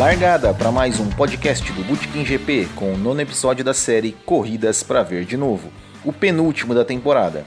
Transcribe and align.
Largada 0.00 0.54
para 0.54 0.72
mais 0.72 0.98
um 0.98 1.10
podcast 1.10 1.70
do 1.72 1.84
Bootkin 1.84 2.24
GP 2.24 2.68
com 2.74 2.94
o 2.94 2.96
nono 2.96 3.20
episódio 3.20 3.62
da 3.62 3.74
série 3.74 4.12
Corridas 4.24 4.82
para 4.82 5.02
Ver 5.02 5.26
de 5.26 5.36
Novo, 5.36 5.70
o 6.02 6.10
penúltimo 6.10 6.74
da 6.74 6.86
temporada. 6.86 7.44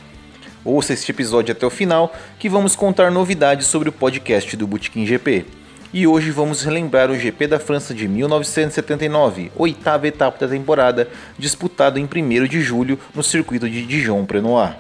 Ouça 0.64 0.94
este 0.94 1.10
episódio 1.10 1.52
até 1.52 1.66
o 1.66 1.72
final 1.72 2.14
que 2.38 2.48
vamos 2.48 2.76
contar 2.76 3.10
novidades 3.10 3.66
sobre 3.66 3.90
o 3.90 3.92
podcast 3.92 4.56
do 4.56 4.68
Bootkin 4.68 5.04
GP. 5.04 5.48
E 5.92 6.06
hoje 6.06 6.30
vamos 6.30 6.62
relembrar 6.62 7.10
o 7.10 7.18
GP 7.18 7.48
da 7.48 7.60
França 7.60 7.92
de 7.92 8.08
1979, 8.08 9.52
oitava 9.56 10.08
etapa 10.08 10.46
da 10.46 10.54
temporada, 10.56 11.10
disputado 11.40 11.98
em 11.98 12.04
1 12.04 12.46
de 12.46 12.62
julho 12.62 13.00
no 13.16 13.24
circuito 13.24 13.68
de 13.68 13.84
Dijon-Prenoir. 13.84 14.78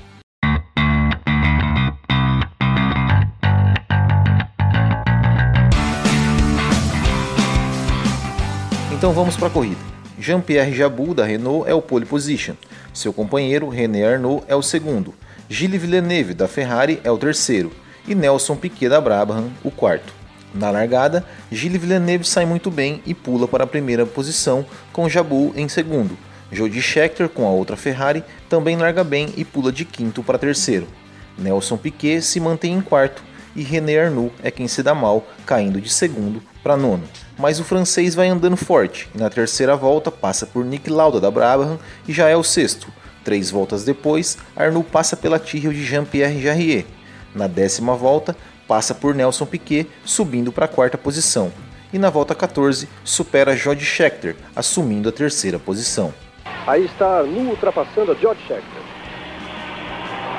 Então 9.01 9.15
vamos 9.15 9.35
para 9.35 9.47
a 9.47 9.51
corrida. 9.51 9.81
Jean-Pierre 10.19 10.75
Jabou 10.75 11.15
da 11.15 11.25
Renault 11.25 11.67
é 11.67 11.73
o 11.73 11.81
pole 11.81 12.05
position. 12.05 12.53
Seu 12.93 13.15
companheiro 13.15 13.67
René 13.71 14.07
Arnoux 14.07 14.45
é 14.47 14.55
o 14.55 14.61
segundo. 14.61 15.15
Gilles 15.49 15.81
Villeneuve 15.81 16.35
da 16.35 16.47
Ferrari 16.47 17.01
é 17.03 17.11
o 17.11 17.17
terceiro 17.17 17.73
e 18.07 18.15
Nelson 18.15 18.57
Piquet 18.57 18.91
da 18.91 19.01
Brabham 19.01 19.49
o 19.65 19.71
quarto. 19.71 20.13
Na 20.55 20.71
largada, 20.71 21.25
Gilles 21.51 21.81
Villeneuve 21.81 22.27
sai 22.27 22.45
muito 22.45 22.71
bem 22.71 23.01
e 23.07 23.15
pula 23.15 23.49
para 23.49 23.65
a 23.65 23.67
primeira 23.67 24.05
posição, 24.05 24.67
com 24.93 25.09
Jabu 25.09 25.55
em 25.57 25.67
segundo. 25.67 26.15
Jody 26.53 26.83
Scheckter, 26.83 27.31
com 27.31 27.47
a 27.47 27.51
outra 27.51 27.79
Ferrari, 27.79 28.23
também 28.51 28.77
larga 28.77 29.03
bem 29.03 29.33
e 29.35 29.47
pula 29.47 29.73
de 29.73 29.87
quinto 29.87 30.23
para 30.23 30.37
terceiro. 30.37 30.87
Nelson 31.39 31.79
Piquet 31.79 32.21
se 32.21 32.39
mantém 32.39 32.75
em 32.75 32.83
quarto 32.83 33.25
e 33.57 33.63
René 33.63 33.99
Arnoux 33.99 34.31
é 34.43 34.51
quem 34.51 34.69
se 34.69 34.83
dá 34.83 34.95
mal, 34.95 35.27
caindo 35.47 35.81
de 35.81 35.89
segundo 35.89 36.50
para 36.63 36.77
nono. 36.77 37.05
Mas 37.39 37.59
o 37.59 37.65
francês 37.65 38.15
vai 38.15 38.29
andando 38.29 38.57
forte 38.57 39.09
e 39.15 39.19
na 39.19 39.31
terceira 39.31 39.77
volta 39.77 40.11
passa 40.11 40.47
por 40.47 40.65
Nick 40.65 40.91
Lauda 40.91 41.21
da 41.21 41.31
Brabham 41.31 41.79
e 42.07 42.13
já 42.13 42.29
é 42.29 42.37
o 42.37 42.43
sexto. 42.43 42.93
Três 43.25 43.51
voltas 43.51 43.85
depois, 43.85 44.39
Arnoux 44.57 44.87
passa 44.91 45.17
pela 45.17 45.39
Tyrrell 45.39 45.73
de 45.73 45.85
Jean-Pierre 45.85 46.41
Jarrier. 46.41 46.87
Na 47.35 47.47
décima 47.47 47.95
volta, 47.95 48.37
passa 48.67 48.95
por 48.95 49.15
Nelson 49.15 49.47
Piquet, 49.47 49.87
subindo 50.05 50.51
para 50.51 50.65
a 50.65 50.69
quarta 50.69 50.97
posição. 50.97 51.53
E 51.93 51.99
na 51.99 52.09
volta 52.09 52.35
14, 52.35 52.89
supera 53.05 53.57
Jody 53.57 53.85
Scheckter, 53.85 54.37
assumindo 54.55 55.09
a 55.09 55.13
terceira 55.13 55.59
posição. 55.59 56.15
Aí 56.67 56.85
está 56.85 57.19
Arnoux 57.19 57.51
ultrapassando 57.51 58.13
a 58.13 58.15
Jody 58.15 58.41
Scheckter. 58.47 58.83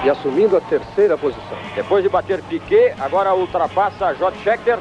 E 0.04 0.10
assumindo 0.10 0.58
a 0.58 0.62
terceira 0.62 1.18
posição. 1.18 1.58
Depois 1.76 2.04
de 2.04 2.10
bater 2.10 2.42
Piquet, 2.44 2.96
agora 3.00 3.36
ultrapassa 3.36 4.14
Jody 4.16 4.40
Scheckter 4.40 4.80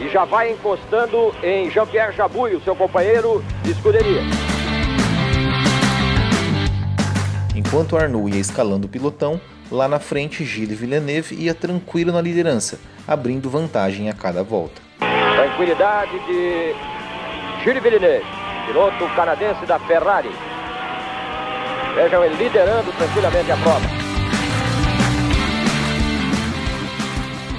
e 0.00 0.08
já 0.08 0.24
vai 0.24 0.52
encostando 0.52 1.34
em 1.42 1.70
Jean-Pierre 1.70 2.16
Jabouille, 2.16 2.56
o 2.56 2.60
seu 2.62 2.74
companheiro 2.74 3.44
de 3.62 3.72
escuderia. 3.72 4.22
Enquanto 7.54 7.96
Arnoux 7.96 8.28
ia 8.28 8.40
escalando 8.40 8.86
o 8.86 8.90
pilotão, 8.90 9.40
Lá 9.70 9.86
na 9.86 10.00
frente, 10.00 10.44
Gilles 10.44 10.78
Villeneuve 10.78 11.34
ia 11.34 11.54
tranquilo 11.54 12.10
na 12.10 12.22
liderança, 12.22 12.80
abrindo 13.06 13.50
vantagem 13.50 14.08
a 14.08 14.14
cada 14.14 14.42
volta. 14.42 14.80
Tranquilidade 14.98 16.18
de 16.26 16.74
Gilles 17.62 17.82
Villeneuve, 17.82 18.24
piloto 18.66 19.06
canadense 19.14 19.66
da 19.66 19.78
Ferrari. 19.80 20.30
Vejam 21.94 22.24
ele 22.24 22.36
liderando 22.36 22.90
tranquilamente 22.92 23.52
a 23.52 23.56
prova. 23.58 24.07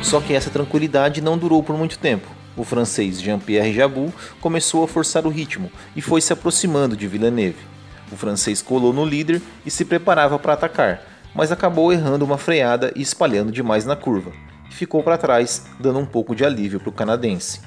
Só 0.01 0.19
que 0.19 0.33
essa 0.33 0.49
tranquilidade 0.49 1.21
não 1.21 1.37
durou 1.37 1.61
por 1.61 1.77
muito 1.77 1.99
tempo. 1.99 2.27
O 2.57 2.63
francês 2.63 3.21
Jean-Pierre 3.21 3.73
Jabou 3.73 4.13
começou 4.41 4.83
a 4.83 4.87
forçar 4.87 5.25
o 5.25 5.29
ritmo 5.29 5.71
e 5.95 6.01
foi 6.01 6.21
se 6.21 6.33
aproximando 6.33 6.97
de 6.97 7.07
Villeneuve. 7.07 7.67
O 8.11 8.15
francês 8.15 8.61
colou 8.61 8.91
no 8.91 9.05
líder 9.05 9.41
e 9.65 9.71
se 9.71 9.85
preparava 9.85 10.39
para 10.39 10.53
atacar, 10.53 11.01
mas 11.33 11.51
acabou 11.51 11.93
errando 11.93 12.25
uma 12.25 12.38
freada 12.38 12.91
e 12.95 13.01
espalhando 13.01 13.51
demais 13.51 13.85
na 13.85 13.95
curva, 13.95 14.31
ficou 14.79 15.03
para 15.03 15.17
trás, 15.17 15.65
dando 15.77 15.99
um 15.99 16.05
pouco 16.05 16.33
de 16.33 16.45
alívio 16.45 16.79
para 16.79 16.89
o 16.89 16.93
canadense. 16.93 17.59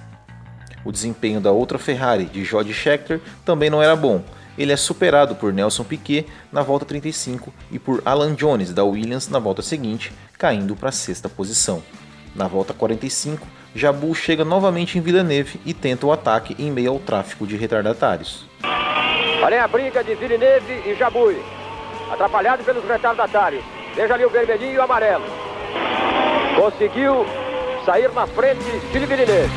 O 0.83 0.91
desempenho 0.91 1.43
da 1.43 1.53
outra 1.53 1.79
Ferrari, 1.79 2.25
de 2.25 2.43
Jody 2.43 2.73
Scheckter, 2.73 3.21
também 3.45 3.69
não 3.69 3.83
era 3.83 3.95
bom. 3.95 4.25
Ele 4.57 4.73
é 4.73 4.77
superado 4.77 5.35
por 5.35 5.53
Nelson 5.53 5.85
Piquet 5.85 6.27
na 6.51 6.63
volta 6.63 6.87
35 6.87 7.53
e 7.71 7.79
por 7.79 8.01
Alan 8.05 8.35
Jones 8.35 8.73
da 8.73 8.83
Williams 8.83 9.29
na 9.29 9.39
volta 9.39 9.61
seguinte, 9.61 10.11
caindo 10.39 10.75
para 10.75 10.89
a 10.89 10.93
sexta 10.93 11.29
posição. 11.29 11.83
Na 12.35 12.49
volta 12.49 12.73
45, 12.73 13.47
Jabu 13.75 14.15
chega 14.15 14.45
novamente 14.45 14.99
em 14.99 15.01
Villeneuve 15.01 15.61
e 15.67 15.75
tenta 15.75 16.07
o 16.07 16.13
ataque 16.13 16.57
em 16.59 16.71
meio 16.71 16.91
ao 16.91 16.99
tráfego 16.99 17.47
de 17.47 17.57
retardatários. 17.57 18.47
Olha 19.43 19.65
a 19.65 19.69
briga 19.69 20.03
de 20.03 20.15
Villeneuve 20.15 20.83
e 20.87 20.95
Jabui 20.95 21.43
atrapalhado 22.11 22.63
pelos 22.65 22.85
retardatários. 22.85 23.65
Veja 23.95 24.15
ali 24.15 24.25
o 24.25 24.31
vermelhinho 24.31 24.75
e 24.75 24.79
o 24.79 24.83
amarelo. 24.83 25.25
Conseguiu 26.57 27.27
sair 27.85 28.11
na 28.13 28.27
frente 28.27 28.63
Gilles 28.93 29.09
Villeneuve. 29.09 29.53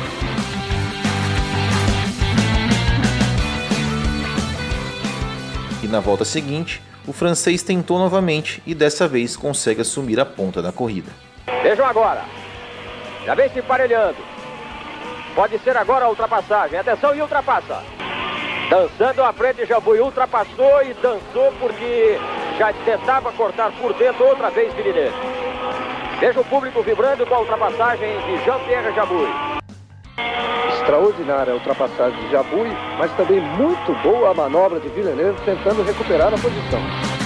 E 5.82 5.86
na 5.86 6.00
volta 6.00 6.24
seguinte, 6.24 6.82
o 7.06 7.12
francês 7.12 7.62
tentou 7.62 7.98
novamente 7.98 8.62
e 8.66 8.74
dessa 8.74 9.06
vez 9.06 9.36
consegue 9.36 9.82
assumir 9.82 10.18
a 10.18 10.24
ponta 10.24 10.60
da 10.60 10.72
corrida. 10.72 11.12
Vejam 11.62 11.86
agora. 11.86 12.24
Já 13.26 13.34
vem 13.34 13.48
se 13.48 13.58
emparelhando. 13.58 14.18
Pode 15.34 15.58
ser 15.58 15.76
agora 15.76 16.04
a 16.04 16.08
ultrapassagem. 16.08 16.78
Atenção 16.78 17.12
e 17.12 17.20
ultrapassa. 17.20 17.82
Dançando 18.70 19.24
à 19.24 19.32
frente, 19.32 19.66
Jabui 19.66 19.98
ultrapassou 19.98 20.82
e 20.84 20.94
dançou 20.94 21.52
porque 21.58 22.18
já 22.56 22.72
tentava 22.84 23.32
cortar 23.32 23.72
por 23.72 23.92
dentro 23.94 24.24
outra 24.24 24.48
vez 24.50 24.72
Villeneuve. 24.74 25.16
Veja 26.20 26.40
o 26.40 26.44
público 26.44 26.82
vibrando 26.82 27.26
com 27.26 27.34
a 27.34 27.40
ultrapassagem 27.40 28.08
de 28.20 28.44
Jean-Pierre 28.44 28.94
Jabui. 28.94 29.28
Extraordinária 30.74 31.52
a 31.52 31.56
ultrapassagem 31.56 32.18
de 32.20 32.30
Jabui, 32.30 32.70
mas 32.96 33.10
também 33.16 33.40
muito 33.40 33.92
boa 34.04 34.30
a 34.30 34.34
manobra 34.34 34.78
de 34.78 34.88
Villeneuve 34.88 35.40
tentando 35.44 35.82
recuperar 35.82 36.28
a 36.28 36.38
posição. 36.38 37.25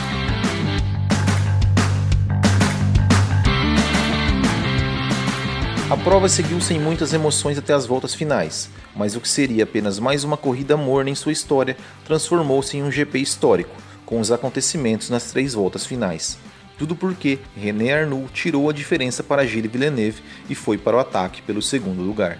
A 5.90 5.96
prova 5.96 6.28
seguiu 6.28 6.60
sem 6.60 6.78
muitas 6.78 7.12
emoções 7.12 7.58
até 7.58 7.72
as 7.72 7.84
voltas 7.84 8.14
finais, 8.14 8.70
mas 8.94 9.16
o 9.16 9.20
que 9.20 9.28
seria 9.28 9.64
apenas 9.64 9.98
mais 9.98 10.22
uma 10.22 10.36
corrida 10.36 10.76
morna 10.76 11.10
em 11.10 11.16
sua 11.16 11.32
história 11.32 11.76
transformou-se 12.04 12.76
em 12.76 12.82
um 12.84 12.92
GP 12.92 13.18
histórico, 13.18 13.74
com 14.06 14.20
os 14.20 14.30
acontecimentos 14.30 15.10
nas 15.10 15.32
três 15.32 15.52
voltas 15.52 15.84
finais. 15.84 16.38
Tudo 16.78 16.94
porque 16.94 17.40
René 17.56 17.92
Arnoux 17.92 18.30
tirou 18.32 18.70
a 18.70 18.72
diferença 18.72 19.24
para 19.24 19.44
Gilles 19.44 19.72
Villeneuve 19.72 20.22
e 20.48 20.54
foi 20.54 20.78
para 20.78 20.96
o 20.96 21.00
ataque 21.00 21.42
pelo 21.42 21.60
segundo 21.60 22.02
lugar. 22.02 22.38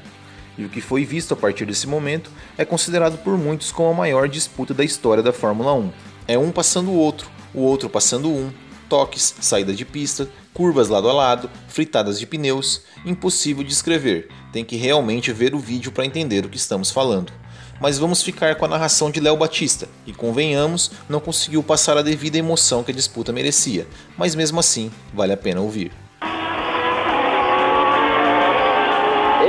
E 0.57 0.65
o 0.65 0.69
que 0.69 0.81
foi 0.81 1.05
visto 1.05 1.35
a 1.35 1.37
partir 1.37 1.65
desse 1.65 1.89
momento 1.89 2.31
é 2.57 2.65
considerado 2.65 3.19
por 3.19 3.37
muitos 3.37 3.73
como 3.73 3.91
a 3.91 3.95
maior 3.95 4.29
disputa 4.29 4.73
da 4.73 4.85
história 4.85 5.25
da 5.25 5.33
Fórmula 5.33 5.75
1. 5.75 5.91
É 6.29 6.39
um 6.39 6.53
passando 6.53 6.93
o 6.93 6.97
outro, 6.97 7.29
o 7.53 7.63
outro 7.63 7.91
passando 7.91 8.31
um, 8.31 8.53
toques, 8.89 9.35
saída 9.41 9.75
de 9.75 9.85
pista, 9.85 10.29
curvas 10.53 10.89
lado 10.89 11.09
a 11.09 11.13
lado, 11.13 11.51
fritadas 11.69 12.19
de 12.19 12.27
pneus, 12.27 12.83
impossível 13.05 13.63
de 13.63 13.73
escrever, 13.73 14.29
tem 14.53 14.65
que 14.65 14.77
realmente 14.77 15.33
ver 15.33 15.55
o 15.55 15.59
vídeo 15.59 15.93
para 15.93 16.05
entender 16.05 16.45
o 16.45 16.49
que 16.49 16.57
estamos 16.57 16.91
falando. 16.91 17.33
Mas 17.81 17.99
vamos 17.99 18.23
ficar 18.23 18.57
com 18.57 18.65
a 18.65 18.69
narração 18.69 19.11
de 19.11 19.21
Léo 19.21 19.37
Batista, 19.37 19.89
e 20.07 20.13
convenhamos, 20.13 20.93
não 21.09 21.19
conseguiu 21.19 21.63
passar 21.63 21.97
a 21.97 22.03
devida 22.03 22.37
emoção 22.37 22.85
que 22.85 22.91
a 22.91 22.95
disputa 22.95 23.33
merecia, 23.33 23.87
mas 24.19 24.35
mesmo 24.35 24.61
assim 24.61 24.91
vale 25.15 25.33
a 25.33 25.37
pena 25.37 25.61
ouvir. 25.61 25.91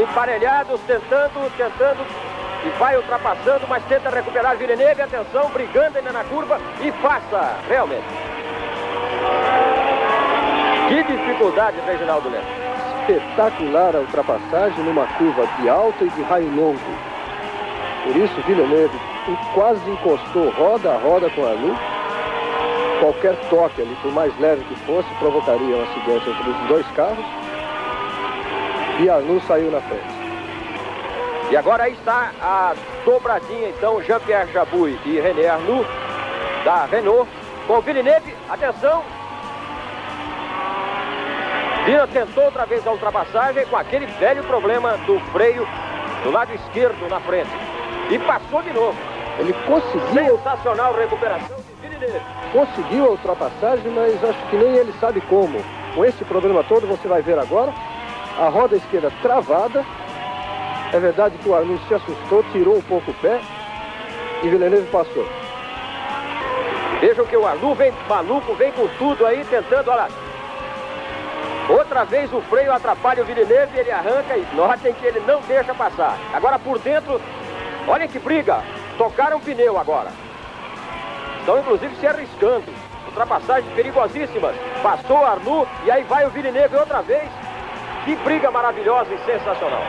Emparelhados, 0.01 0.79
tentando, 0.87 1.51
tentando, 1.57 2.05
e 2.65 2.69
vai 2.77 2.95
ultrapassando, 2.95 3.67
mas 3.67 3.83
tenta 3.85 4.09
recuperar 4.09 4.55
Villeneuve, 4.57 5.01
atenção, 5.01 5.49
brigando 5.49 5.97
ainda 5.97 6.11
na 6.11 6.23
curva 6.23 6.59
e 6.81 6.91
passa, 7.01 7.57
realmente. 7.67 8.05
Que 10.91 11.03
dificuldade, 11.03 11.79
Reginaldo 11.85 12.29
Neto. 12.29 12.45
Espetacular 13.07 13.95
a 13.95 13.99
ultrapassagem 13.99 14.83
numa 14.83 15.07
curva 15.07 15.47
de 15.57 15.69
alta 15.69 16.03
e 16.03 16.09
de 16.09 16.21
raio 16.23 16.53
longo. 16.53 16.79
Por 18.03 18.17
isso, 18.17 18.41
Villeneuve 18.41 18.99
quase 19.53 19.89
encostou 19.89 20.49
roda 20.49 20.91
a 20.91 20.97
roda 20.97 21.29
com 21.29 21.45
a 21.45 21.51
Lu. 21.51 21.77
Qualquer 22.99 23.37
toque 23.49 23.81
ali, 23.81 23.95
por 24.01 24.11
mais 24.11 24.37
leve 24.37 24.65
que 24.65 24.75
fosse, 24.81 25.07
provocaria 25.17 25.77
um 25.77 25.81
acidente 25.81 26.29
entre 26.29 26.49
os 26.49 26.67
dois 26.67 26.85
carros. 26.87 27.25
E 28.99 29.09
a 29.09 29.15
Lu 29.15 29.39
saiu 29.47 29.71
na 29.71 29.79
frente. 29.79 30.13
E 31.51 31.55
agora 31.55 31.83
aí 31.83 31.93
está 31.93 32.33
a 32.41 32.75
dobradinha, 33.05 33.69
então, 33.69 34.03
Jean-Pierre 34.03 34.51
Jabouille 34.51 34.99
e 35.05 35.21
René 35.21 35.47
Arnoux, 35.47 35.85
da 36.65 36.83
Renault, 36.83 37.29
com 37.65 37.79
Villeneuve, 37.79 38.35
atenção, 38.49 39.01
Vina 41.85 42.05
tentou 42.07 42.45
outra 42.45 42.65
vez 42.65 42.85
a 42.85 42.91
ultrapassagem 42.91 43.65
com 43.65 43.75
aquele 43.75 44.05
velho 44.05 44.43
problema 44.43 44.97
do 45.05 45.19
freio 45.31 45.67
do 46.23 46.31
lado 46.31 46.53
esquerdo 46.53 47.09
na 47.09 47.19
frente. 47.19 47.49
E 48.09 48.19
passou 48.19 48.61
de 48.61 48.71
novo. 48.71 48.97
Ele 49.39 49.53
conseguiu. 49.65 50.37
Sensacional 50.37 50.93
recuperação 50.93 51.57
de 51.57 51.87
Villeneuve. 51.87 52.21
Conseguiu 52.51 53.05
a 53.05 53.09
ultrapassagem, 53.09 53.91
mas 53.91 54.23
acho 54.23 54.45
que 54.49 54.57
nem 54.57 54.75
ele 54.75 54.93
sabe 54.99 55.21
como. 55.21 55.59
Com 55.95 56.05
esse 56.05 56.23
problema 56.25 56.63
todo, 56.63 56.85
você 56.85 57.07
vai 57.07 57.21
ver 57.21 57.39
agora. 57.39 57.73
A 58.39 58.47
roda 58.49 58.75
esquerda 58.75 59.11
travada. 59.21 59.83
É 60.93 60.99
verdade 60.99 61.37
que 61.37 61.49
o 61.49 61.55
Armin 61.55 61.79
se 61.87 61.93
assustou, 61.93 62.43
tirou 62.51 62.77
um 62.77 62.81
pouco 62.81 63.11
o 63.11 63.13
pé. 63.15 63.39
E 64.43 64.49
Villeneuve 64.49 64.87
passou. 64.91 65.25
Vejam 66.99 67.25
que 67.25 67.35
o 67.35 67.47
Arlu 67.47 67.73
vem 67.73 67.91
maluco, 68.07 68.53
vem 68.53 68.71
com 68.73 68.87
tudo 68.99 69.25
aí, 69.25 69.43
tentando, 69.45 69.89
olha 69.89 70.01
lá, 70.01 70.07
Outra 71.71 72.03
vez 72.03 72.31
o 72.33 72.41
freio 72.41 72.73
atrapalha 72.73 73.23
o 73.23 73.25
Villeneuve, 73.25 73.79
ele 73.79 73.91
arranca 73.91 74.35
e 74.35 74.45
notem 74.53 74.93
que 74.93 75.05
ele 75.05 75.21
não 75.21 75.39
deixa 75.41 75.73
passar. 75.73 76.17
Agora 76.33 76.59
por 76.59 76.77
dentro, 76.79 77.21
olhem 77.87 78.09
que 78.09 78.19
briga. 78.19 78.61
Tocaram 78.97 79.37
o 79.37 79.39
pneu 79.39 79.79
agora. 79.79 80.09
Estão 81.39 81.59
inclusive 81.59 81.95
se 81.95 82.05
arriscando. 82.05 82.65
Ultrapassagens 83.07 83.73
perigosíssimas. 83.73 84.53
Passou 84.83 85.19
o 85.19 85.25
Arnu 85.25 85.65
e 85.85 85.91
aí 85.91 86.03
vai 86.03 86.25
o 86.25 86.29
Villeneuve 86.29 86.75
outra 86.75 87.01
vez. 87.01 87.29
Que 88.03 88.15
briga 88.17 88.51
maravilhosa 88.51 89.13
e 89.13 89.17
sensacional. 89.19 89.83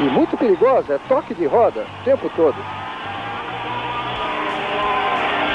E 0.00 0.02
muito 0.02 0.36
perigosa, 0.36 0.94
é 0.94 0.98
toque 1.08 1.34
de 1.34 1.46
roda 1.46 1.86
o 2.00 2.04
tempo 2.04 2.28
todo. 2.36 2.56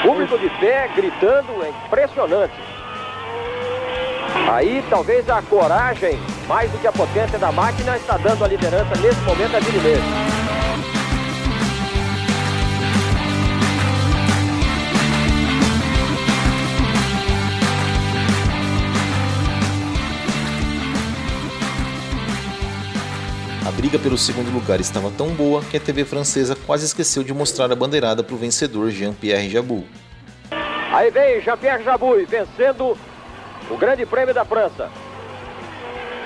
Público 0.02 0.36
de 0.38 0.48
pé, 0.58 0.88
gritando, 0.96 1.62
é 1.62 1.68
impressionante. 1.68 2.69
Aí 4.50 4.84
talvez 4.90 5.30
a 5.30 5.40
coragem, 5.42 6.18
mais 6.48 6.68
do 6.72 6.78
que 6.78 6.86
a 6.88 6.90
potência 6.90 7.38
da 7.38 7.52
máquina, 7.52 7.96
está 7.96 8.16
dando 8.16 8.44
a 8.44 8.48
liderança 8.48 9.00
nesse 9.00 9.20
momento 9.20 9.56
a 9.56 9.60
Villeneuve. 9.60 10.02
A 23.64 23.70
briga 23.70 24.00
pelo 24.00 24.18
segundo 24.18 24.50
lugar 24.52 24.80
estava 24.80 25.12
tão 25.12 25.28
boa 25.28 25.62
que 25.62 25.76
a 25.76 25.80
TV 25.80 26.04
francesa 26.04 26.56
quase 26.66 26.86
esqueceu 26.86 27.22
de 27.22 27.32
mostrar 27.32 27.70
a 27.70 27.76
bandeirada 27.76 28.24
para 28.24 28.34
o 28.34 28.36
vencedor 28.36 28.90
Jean-Pierre 28.90 29.48
Jabou. 29.48 29.84
Aí 30.92 31.08
vem 31.12 31.40
Jean-Pierre 31.40 31.84
Jabou 31.84 32.16
vencendo 32.26 32.98
o 33.70 33.76
Grande 33.76 34.04
Prêmio 34.04 34.34
da 34.34 34.44
França. 34.44 34.90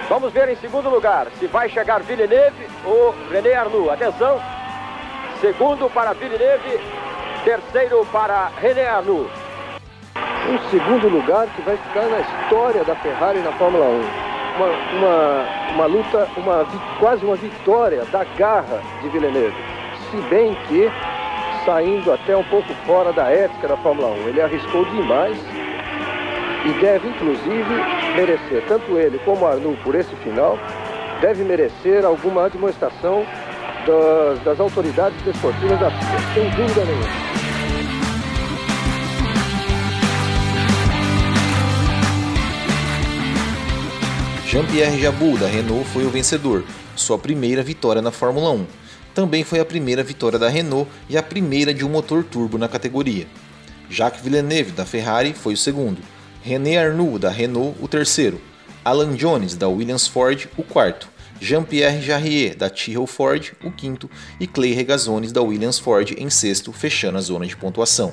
Vamos 0.08 0.32
ver 0.32 0.48
em 0.48 0.56
segundo 0.56 0.88
lugar 0.88 1.26
se 1.38 1.46
vai 1.46 1.68
chegar 1.68 2.00
Villeneuve 2.02 2.68
ou 2.84 3.14
René 3.30 3.54
Arnoux. 3.54 3.90
Atenção, 3.90 4.40
segundo 5.40 5.88
para 5.90 6.12
Villeneuve, 6.12 6.80
terceiro 7.44 8.04
para 8.12 8.50
René 8.60 8.86
Arnoux. 8.88 9.28
Um 10.48 10.70
segundo 10.70 11.08
lugar 11.08 11.46
que 11.48 11.62
vai 11.62 11.76
ficar 11.76 12.06
na 12.06 12.20
história 12.20 12.84
da 12.84 12.94
Ferrari 12.96 13.38
na 13.38 13.52
Fórmula 13.52 13.86
1. 13.86 14.24
Uma, 14.56 14.66
uma, 14.92 15.72
uma 15.74 15.86
luta, 15.86 16.28
uma, 16.36 16.66
quase 17.00 17.24
uma 17.24 17.34
vitória 17.34 18.04
da 18.06 18.24
garra 18.36 18.80
de 19.02 19.08
Villeneuve. 19.08 19.56
Se 20.10 20.16
bem 20.28 20.54
que 20.68 20.90
saindo 21.64 22.12
até 22.12 22.36
um 22.36 22.44
pouco 22.44 22.72
fora 22.86 23.12
da 23.12 23.30
ética 23.30 23.68
da 23.68 23.76
Fórmula 23.78 24.08
1. 24.08 24.28
Ele 24.28 24.40
arriscou 24.42 24.84
demais 24.84 25.38
e 26.64 26.72
deve, 26.80 27.08
inclusive, 27.08 27.74
merecer, 28.16 28.64
tanto 28.66 28.98
ele 28.98 29.18
como 29.18 29.46
Arnu, 29.46 29.76
por 29.84 29.94
esse 29.94 30.14
final, 30.16 30.58
deve 31.20 31.44
merecer 31.44 32.04
alguma 32.04 32.48
demonstração 32.48 33.26
das, 33.86 34.42
das 34.42 34.60
autoridades 34.60 35.20
desportivas 35.22 35.78
da 35.78 35.90
FIA, 35.90 36.34
sem 36.34 36.50
dúvida 36.50 36.84
nenhuma. 36.84 37.34
Jean-Pierre 44.46 45.00
Jabou, 45.00 45.36
da 45.36 45.48
Renault, 45.48 45.84
foi 45.88 46.04
o 46.04 46.10
vencedor, 46.10 46.64
sua 46.94 47.18
primeira 47.18 47.62
vitória 47.62 48.00
na 48.00 48.12
Fórmula 48.12 48.50
1. 48.50 48.66
Também 49.12 49.44
foi 49.44 49.60
a 49.60 49.64
primeira 49.64 50.02
vitória 50.02 50.38
da 50.38 50.48
Renault 50.48 50.88
e 51.08 51.18
a 51.18 51.22
primeira 51.22 51.74
de 51.74 51.84
um 51.84 51.88
motor 51.88 52.24
turbo 52.24 52.56
na 52.56 52.68
categoria. 52.68 53.26
Jacques 53.90 54.22
Villeneuve, 54.22 54.70
da 54.70 54.86
Ferrari, 54.86 55.34
foi 55.34 55.54
o 55.54 55.56
segundo. 55.56 56.00
René 56.46 56.76
Arnoux, 56.76 57.18
da 57.18 57.30
Renault, 57.30 57.74
o 57.80 57.88
terceiro, 57.88 58.38
Alan 58.84 59.14
Jones, 59.14 59.54
da 59.54 59.66
Williams 59.66 60.06
Ford, 60.06 60.46
o 60.58 60.62
quarto, 60.62 61.08
Jean-Pierre 61.40 62.02
Jarrier, 62.02 62.54
da 62.54 62.68
Tyrrell 62.68 63.06
Ford, 63.06 63.52
o 63.64 63.70
quinto, 63.70 64.10
e 64.38 64.46
Clay 64.46 64.74
Regazones, 64.74 65.32
da 65.32 65.40
Williams 65.40 65.78
Ford, 65.78 66.14
em 66.18 66.28
sexto, 66.28 66.70
fechando 66.70 67.16
a 67.16 67.22
zona 67.22 67.46
de 67.46 67.56
pontuação. 67.56 68.12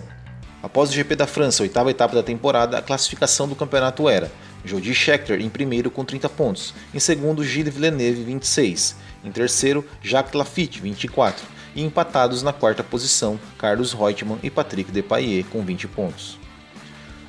Após 0.64 0.90
o 0.90 0.94
GP 0.94 1.14
da 1.18 1.28
França, 1.28 1.62
oitava 1.62 1.92
etapa 1.92 2.16
da 2.16 2.24
temporada, 2.24 2.78
a 2.78 2.82
classificação 2.82 3.50
do 3.50 3.56
campeonato 3.56 4.08
era 4.08 4.32
Jody 4.64 4.96
Scheckter 4.96 5.42
em 5.42 5.50
primeiro 5.50 5.92
com 5.92 6.06
30 6.06 6.30
pontos, 6.30 6.74
em 6.94 7.00
segundo 7.00 7.44
Gilles 7.44 7.74
Villeneuve 7.74 8.24
26, 8.24 8.96
em 9.26 9.32
terceiro 9.34 9.86
Jacques 10.02 10.36
Lafitte 10.36 10.80
24 10.80 11.46
e 11.76 11.84
empatados 11.84 12.42
na 12.44 12.54
quarta 12.54 12.82
posição 12.82 13.38
Carlos 13.58 13.92
Reutemann 13.92 14.40
e 14.42 14.50
Patrick 14.50 14.90
Depailler 14.90 15.44
com 15.52 15.62
20 15.66 15.90
pontos. 15.90 16.41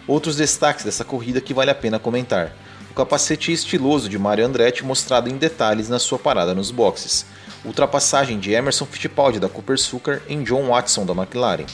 Outros 0.06 0.36
destaques 0.36 0.84
dessa 0.84 1.04
corrida 1.04 1.40
que 1.40 1.54
vale 1.54 1.70
a 1.70 1.74
pena 1.74 1.98
comentar. 1.98 2.52
O 2.90 2.94
capacete 2.94 3.52
estiloso 3.52 4.08
de 4.08 4.18
Mario 4.18 4.44
Andretti 4.44 4.84
mostrado 4.84 5.28
em 5.28 5.36
detalhes 5.36 5.88
na 5.88 5.98
sua 5.98 6.18
parada 6.18 6.54
nos 6.54 6.70
boxes. 6.70 7.24
Ultrapassagem 7.64 8.38
de 8.38 8.52
Emerson 8.52 8.84
Fittipaldi 8.84 9.38
da 9.38 9.48
Cooper 9.48 9.78
Sucker 9.78 10.22
em 10.28 10.42
John 10.42 10.68
Watson 10.68 11.06
da 11.06 11.12
McLaren. 11.12 11.66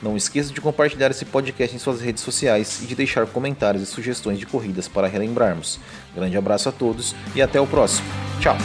Não 0.00 0.16
esqueça 0.16 0.52
de 0.54 0.60
compartilhar 0.60 1.10
esse 1.10 1.24
podcast 1.24 1.74
em 1.74 1.80
suas 1.80 2.00
redes 2.00 2.22
sociais 2.22 2.80
e 2.82 2.86
de 2.86 2.94
deixar 2.94 3.26
comentários 3.26 3.82
e 3.82 3.86
sugestões 3.86 4.38
de 4.38 4.46
corridas 4.46 4.86
para 4.86 5.08
relembrarmos. 5.08 5.80
Grande 6.14 6.36
abraço 6.36 6.68
a 6.68 6.72
todos 6.72 7.16
e 7.34 7.42
até 7.42 7.60
o 7.60 7.66
próximo. 7.66 8.06
Tchau! 8.40 8.56